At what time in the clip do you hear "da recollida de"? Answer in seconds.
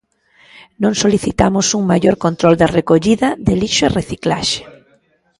2.61-3.53